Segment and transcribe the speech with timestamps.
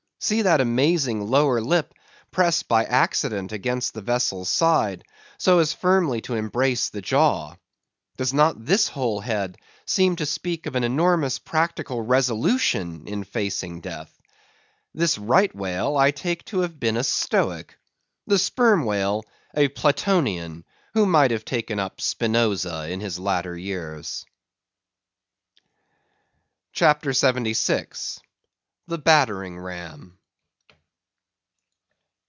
[0.23, 1.95] See that amazing lower lip,
[2.29, 5.03] pressed by accident against the vessel's side,
[5.39, 7.55] so as firmly to embrace the jaw.
[8.17, 13.81] Does not this whole head seem to speak of an enormous practical resolution in facing
[13.81, 14.15] death?
[14.93, 17.79] This Right Whale I take to have been a Stoic;
[18.27, 19.23] the Sperm Whale,
[19.55, 24.23] a Platonian, who might have taken up Spinoza in his latter years.
[26.73, 28.19] CHAPTER 76.
[28.87, 30.17] The Battering Ram.